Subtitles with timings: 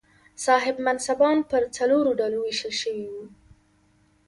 [0.45, 3.25] صاحب منصبان پر څلورو ډلو وېشل شوي وو.